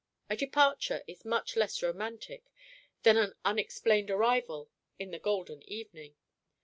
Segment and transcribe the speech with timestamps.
[0.31, 2.49] A departure is much less romantic
[3.03, 6.15] than an unexplained arrival in the golden evening.